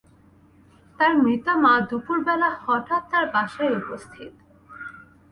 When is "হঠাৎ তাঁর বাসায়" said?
2.65-3.73